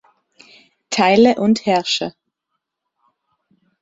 Teile 0.89 1.35
und 1.39 1.67
herrsche! 1.67 2.15